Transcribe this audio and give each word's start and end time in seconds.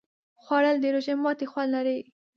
خوړل 0.43 0.77
د 0.81 0.85
روژه 0.95 1.13
ماتي 1.23 1.45
خوند 1.51 1.69
لري 1.75 1.97